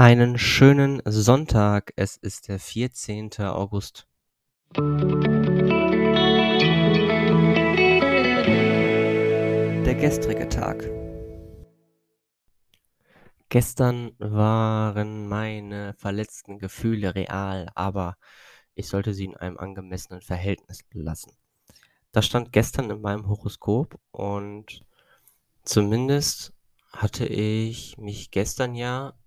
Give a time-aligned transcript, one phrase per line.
[0.00, 1.92] Einen schönen Sonntag.
[1.96, 3.32] Es ist der 14.
[3.40, 4.06] August.
[9.84, 10.88] Der gestrige Tag.
[13.48, 18.16] Gestern waren meine verletzten Gefühle real, aber
[18.76, 21.32] ich sollte sie in einem angemessenen Verhältnis belassen.
[22.12, 24.84] Das stand gestern in meinem Horoskop und
[25.64, 26.52] zumindest
[26.92, 29.18] hatte ich mich gestern ja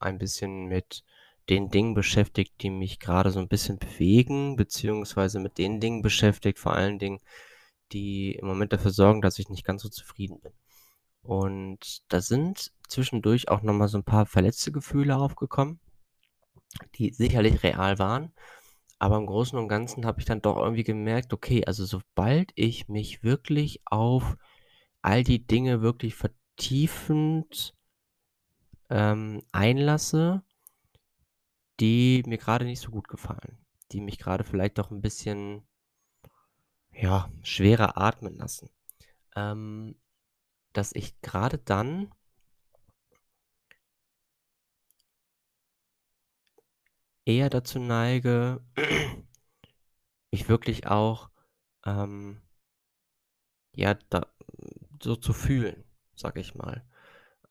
[0.00, 1.04] ein bisschen mit
[1.48, 6.58] den Dingen beschäftigt, die mich gerade so ein bisschen bewegen, beziehungsweise mit den Dingen beschäftigt,
[6.58, 7.20] vor allen Dingen,
[7.92, 10.52] die im Moment dafür sorgen, dass ich nicht ganz so zufrieden bin.
[11.22, 15.80] Und da sind zwischendurch auch noch mal so ein paar verletzte Gefühle aufgekommen,
[16.94, 18.32] die sicherlich real waren.
[18.98, 22.88] Aber im Großen und Ganzen habe ich dann doch irgendwie gemerkt, okay, also sobald ich
[22.88, 24.36] mich wirklich auf
[25.02, 27.74] all die Dinge wirklich vertiefend
[28.90, 30.42] ähm, einlasse,
[31.80, 33.58] die mir gerade nicht so gut gefallen,
[33.92, 35.62] die mich gerade vielleicht doch ein bisschen,
[36.92, 38.68] ja, schwerer atmen lassen.
[39.36, 39.96] Ähm,
[40.72, 42.12] dass ich gerade dann
[47.24, 48.60] eher dazu neige,
[50.32, 51.30] mich wirklich auch,
[51.84, 52.42] ähm
[53.74, 54.26] ja, da
[55.02, 56.84] so zu fühlen, sage ich mal.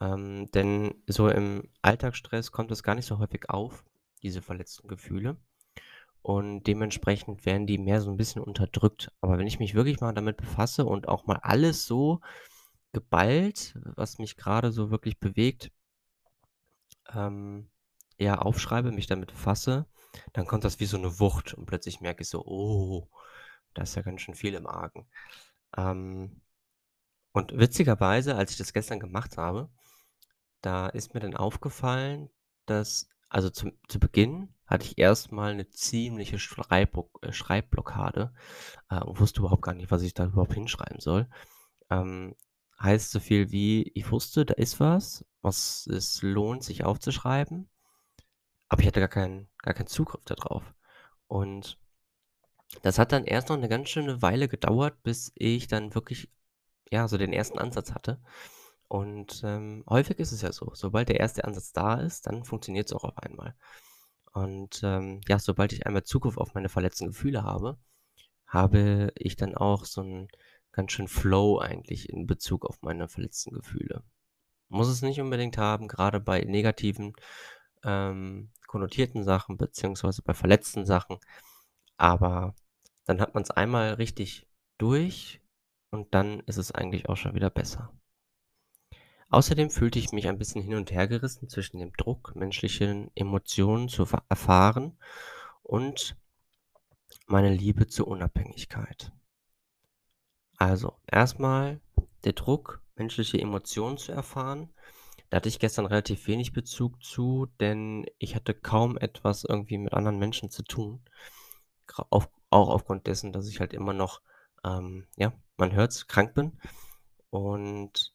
[0.01, 3.83] Ähm, denn so im Alltagsstress kommt es gar nicht so häufig auf,
[4.23, 5.37] diese verletzten Gefühle.
[6.21, 9.11] Und dementsprechend werden die mehr so ein bisschen unterdrückt.
[9.21, 12.21] Aber wenn ich mich wirklich mal damit befasse und auch mal alles so
[12.93, 15.71] geballt, was mich gerade so wirklich bewegt,
[17.13, 17.69] ähm,
[18.17, 19.85] ja, aufschreibe, mich damit befasse,
[20.33, 23.07] dann kommt das wie so eine Wucht und plötzlich merke ich so: „Oh,
[23.73, 25.07] da ist ja ganz schön viel im Argen.“
[25.77, 26.41] Ähm,
[27.33, 29.69] und witzigerweise, als ich das gestern gemacht habe
[30.61, 32.29] da ist mir dann aufgefallen,
[32.65, 38.33] dass also zum zu Beginn hatte ich erst mal 'ne ziemliche Schreibblock äh, Schreibblockade,
[38.89, 41.27] äh, und wusste überhaupt gar nicht, was ich da überhaupt hinschreiben soll.
[41.91, 42.35] Ähm,
[42.81, 47.69] heißt so viel wie, ich wusste, da ist was, was es lohnt, sich aufzuschreiben,
[48.69, 50.73] aber ich hatte gar keinen gar keinen Zugriff da drauf.
[51.27, 51.77] Und
[52.83, 56.29] das hat dann erst noch 'ne ganz schöne Weile gedauert, bis ich dann wirklich,
[56.91, 58.21] ja, so den ersten Ansatz hatte.
[58.89, 62.87] Und, ähm, häufig ist es ja so, sobald der erste Ansatz da ist, dann funktioniert
[62.87, 63.55] es auch auf einmal.
[64.33, 67.77] Und, ähm, ja, sobald ich einmal Zugriff auf meine verletzten Gefühle habe,
[68.47, 70.29] habe ich dann auch so 'n
[70.73, 74.03] ganz schön Flow eigentlich in Bezug auf meine verletzten Gefühle.
[74.69, 77.13] Muss es nicht unbedingt haben, gerade bei negativen,
[77.83, 81.19] ähm, konnotierten Sachen beziehungsweise bei verletzten Sachen,
[81.97, 82.55] aber
[83.05, 84.47] dann hat man es einmal richtig
[84.79, 85.41] durch
[85.91, 87.91] und dann ist es eigentlich auch schon wieder besser.
[89.29, 93.87] Außerdem fühlte ich mich ein bisschen hin und her gerissen zwischen dem Druck, menschlichen Emotionen
[93.87, 94.97] zu erfahren
[95.61, 96.17] und
[97.27, 99.11] meine Liebe zur Unabhängigkeit.
[100.57, 101.79] Also, erstmal
[102.23, 104.73] der Druck, menschliche Emotionen zu erfahren.
[105.29, 109.93] Da hatte ich gestern relativ wenig Bezug zu, denn ich hatte kaum etwas irgendwie mit
[109.93, 111.01] anderen Menschen zu tun.
[112.09, 114.21] auf auch aufgrund dessen, dass ich halt immer noch,
[114.63, 116.59] ähm, ja, man hört's, krank bin
[117.29, 118.13] und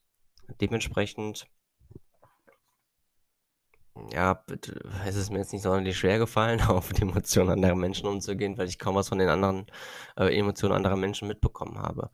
[0.61, 1.49] Dementsprechend
[4.13, 4.45] ja,
[5.07, 8.69] es ist mir jetzt nicht sonderlich schwer gefallen, auf die Emotionen anderer Menschen umzugehen, weil
[8.69, 9.67] ich kaum was von den anderen,
[10.17, 12.11] äh, Emotionen anderer Menschen mitbekommen habe.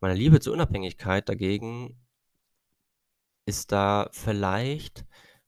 [0.00, 1.98] Meine Liebe zur Unabhängigkeit dagegen
[3.46, 5.04] ist da vielleicht,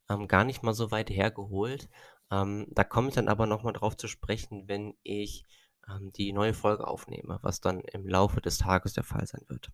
[0.08, 1.88] ähm, gar nicht mal so weit hergeholt.
[2.30, 5.44] Ähm, da komme ich dann aber noch mal drauf zu sprechen, wenn ich,
[5.88, 9.70] ähm, die neue Folge aufnehme, was dann im Laufe des Tages der Fall sein wird.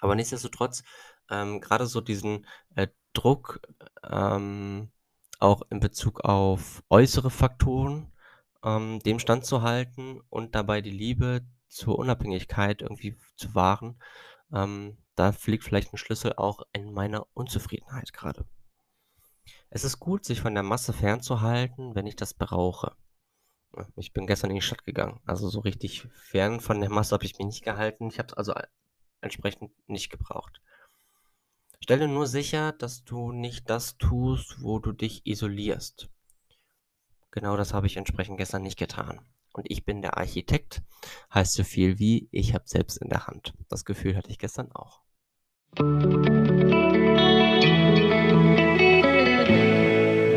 [0.00, 0.82] Aber nichtsdestotrotz,
[1.30, 2.46] ähm, grade so diesen,
[2.76, 3.60] äh, Druck,
[4.08, 4.90] ähm,
[5.40, 8.12] auch in Bezug auf äußere Faktoren,
[8.64, 14.00] ähm, dem standzuhalten und dabei die Liebe zur Unabhängigkeit irgendwie zu wahren,
[14.52, 18.44] ähm, da liegt vielleicht 'n Schlüssel auch in meiner Unzufriedenheit grade.
[19.70, 22.92] Es ist gut, sich von der Masse fernzuhalten, wenn ich das brauche.
[23.96, 27.24] Ich bin gestern in die Stadt gegangen, also so richtig fern von der Masse habe
[27.24, 28.08] ich mich nicht gehalten.
[28.08, 28.54] Ich habe es also
[29.20, 30.60] entsprechend nicht gebraucht.
[31.82, 36.10] Stelle nur sicher, dass du nicht das tust, wo du dich isolierst.
[37.30, 39.20] Genau das habe ich entsprechend gestern nicht getan.
[39.52, 40.82] Und ich bin der Architekt,
[41.34, 43.54] heißt so viel wie ich habe selbst in der Hand.
[43.68, 45.02] Das Gefühl hatte ich gestern auch.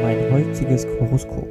[0.02, 1.48] Mein heutiges Horoskop.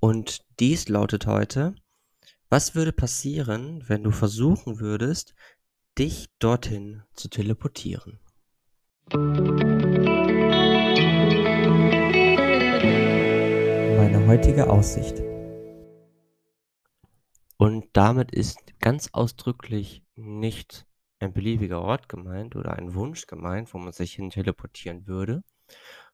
[0.00, 1.74] Und dies lautet heute,
[2.52, 5.34] was würde passieren, wenn du versuchen würdest,
[5.98, 8.20] dich dorthin zu teleportieren?
[13.96, 15.22] Meine heutige Aussicht.
[17.56, 20.86] Und damit ist ganz ausdrücklich nicht
[21.20, 25.42] ein beliebiger Ort gemeint oder ein Wunsch gemeint, wo man sich hin teleportieren würde,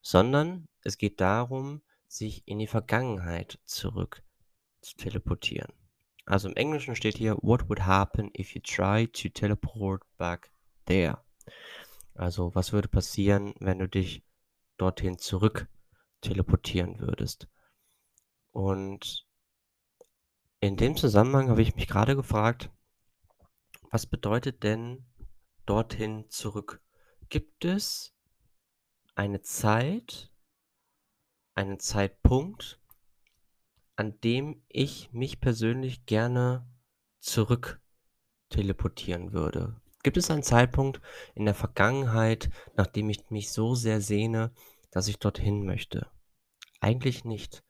[0.03, 4.23] sondern es geht darum, sich in die Vergangenheit zurück
[4.83, 5.73] zu teleportieren.
[6.29, 10.51] Also im Englischen steht hier, what would happen if you try to teleport back
[10.85, 11.25] there?
[12.15, 14.23] Also was würde passieren, wenn du dich
[14.77, 15.69] dorthin zurück
[16.21, 17.49] teleportieren würdest?
[18.53, 19.27] Und
[20.61, 22.71] in dem Zusammenhang habe ich mich gerade gefragt,
[23.91, 25.07] was bedeutet denn
[25.65, 26.83] dorthin zurück?
[27.31, 28.15] Gibt es
[29.15, 30.31] eine Zeit,
[31.55, 32.83] einen Zeitpunkt,
[33.99, 36.65] an dem ich mich persönlich gerne
[37.19, 37.81] zurück
[38.49, 39.81] teleportieren würde?
[40.05, 41.01] Gibt es einen Zeitpunkt
[41.35, 44.53] in der Vergangenheit, nach dem ich mich so sehr sehne,
[44.93, 46.07] dass ich dorthin möchte?
[46.79, 47.65] Eigentlich nicht.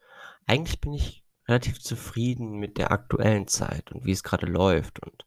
[0.47, 5.25] Eigentlich bin ich relativ zufrieden mit der aktuellen Zeit und wie es gerade läuft und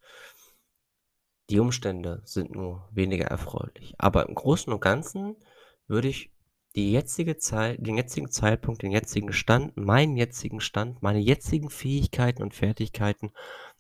[1.50, 3.96] die Umstände sind nur weniger erfreulich.
[3.98, 5.36] Aber im Großen und Ganzen
[5.88, 6.32] würde ich
[6.76, 12.42] die jetzige Zeit, den jetzigen Zeitpunkt, den jetzigen Stand, meinen jetzigen Stand, meine jetzigen Fähigkeiten
[12.42, 13.32] und Fertigkeiten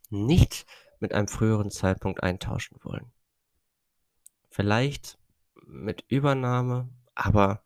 [0.09, 0.65] nicht
[0.99, 3.11] mit einem früheren Zeitpunkt eintauschen wollen.
[4.49, 5.17] Vielleicht
[5.65, 7.63] mit Übernahme, aber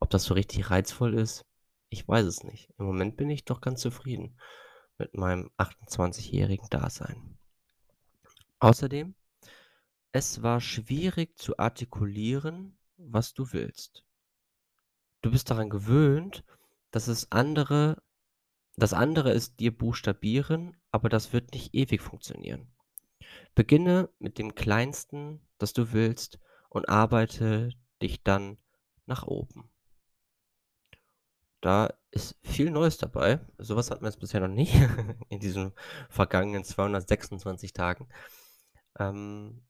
[0.00, 1.46] ob das so richtig reizvoll ist,
[1.88, 2.68] ich weiß es nicht.
[2.78, 4.38] Im Moment bin ich doch ganz zufrieden
[4.98, 7.38] mit meinem 28-jährigen Dasein.
[8.58, 9.14] Außerdem,
[10.12, 14.04] es war schwierig zu artikulieren, was du willst.
[15.28, 16.42] Du bist daran gewöhnt,
[16.90, 18.02] dass es andere
[18.76, 22.72] das andere ist dir buchstabieren, aber das wird nicht ewig funktionieren.
[23.54, 26.40] Beginne mit dem Kleinsten, das du willst,
[26.70, 28.56] und arbeite dich dann
[29.04, 29.68] nach oben.
[31.60, 33.38] Da ist viel Neues dabei.
[33.58, 34.72] Sowas hatten wir jetzt bisher noch nicht
[35.28, 35.74] in diesen
[36.08, 38.08] vergangenen 226 Tagen.
[38.98, 39.60] Ähm,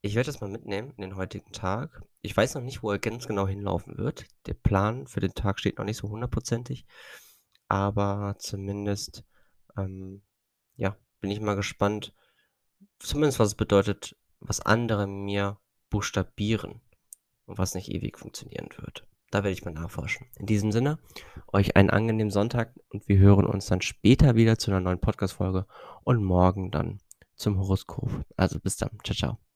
[0.00, 2.02] ich werde das mal mitnehmen in den heutigen Tag.
[2.22, 4.26] Ich weiß noch nicht, wo er ganz genau hinlaufen wird.
[4.46, 6.86] Der Plan für den Tag steht noch nicht so hundertprozentig.
[7.68, 9.24] Aber zumindest,
[9.76, 10.22] ähm,
[10.76, 12.14] ja, bin ich mal gespannt,
[13.00, 15.58] zumindest was es bedeutet, was andere mir
[15.90, 16.80] buchstabieren
[17.46, 19.06] und was nicht ewig funktionieren wird.
[19.30, 20.26] Da werde ich mal nachforschen.
[20.36, 20.98] In diesem Sinne,
[21.52, 25.66] euch einen angenehmen Sonntag und wir hören uns dann später wieder zu einer neuen Podcast-Folge
[26.04, 27.00] und morgen dann
[27.34, 28.10] zum Horoskop.
[28.36, 28.98] Also bis dann.
[29.02, 29.51] Ciao, ciao.